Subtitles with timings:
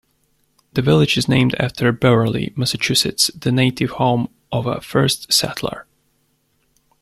[0.73, 5.85] The village is named after Beverly, Massachusetts, the native home of a first settler.